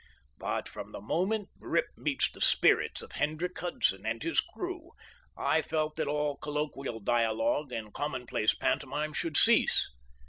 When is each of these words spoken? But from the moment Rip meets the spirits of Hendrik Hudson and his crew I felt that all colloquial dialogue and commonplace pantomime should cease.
But 0.39 0.67
from 0.67 0.93
the 0.93 0.99
moment 0.99 1.49
Rip 1.59 1.85
meets 1.95 2.31
the 2.31 2.41
spirits 2.41 3.03
of 3.03 3.11
Hendrik 3.11 3.55
Hudson 3.59 4.03
and 4.03 4.23
his 4.23 4.39
crew 4.39 4.93
I 5.37 5.61
felt 5.61 5.95
that 5.97 6.07
all 6.07 6.37
colloquial 6.37 6.99
dialogue 6.99 7.71
and 7.71 7.93
commonplace 7.93 8.55
pantomime 8.55 9.13
should 9.13 9.37
cease. 9.37 9.91